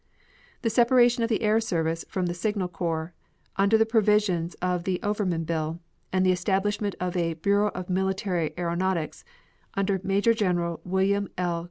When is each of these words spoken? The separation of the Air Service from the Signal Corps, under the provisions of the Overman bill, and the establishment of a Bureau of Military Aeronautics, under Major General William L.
The 0.63 0.71
separation 0.71 1.21
of 1.21 1.29
the 1.29 1.43
Air 1.43 1.61
Service 1.61 2.03
from 2.09 2.25
the 2.25 2.33
Signal 2.33 2.67
Corps, 2.67 3.13
under 3.55 3.77
the 3.77 3.85
provisions 3.85 4.55
of 4.55 4.83
the 4.83 4.99
Overman 5.03 5.43
bill, 5.43 5.79
and 6.11 6.25
the 6.25 6.31
establishment 6.31 6.95
of 6.99 7.15
a 7.15 7.35
Bureau 7.35 7.69
of 7.75 7.87
Military 7.87 8.51
Aeronautics, 8.57 9.23
under 9.75 10.01
Major 10.03 10.33
General 10.33 10.81
William 10.83 11.29
L. 11.37 11.59